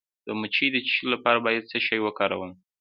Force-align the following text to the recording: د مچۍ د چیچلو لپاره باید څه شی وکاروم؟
د 0.25 0.27
مچۍ 0.39 0.67
د 0.71 0.77
چیچلو 0.85 1.09
لپاره 1.15 1.39
باید 1.45 1.69
څه 1.71 1.77
شی 1.85 1.99
وکاروم؟ 2.03 2.51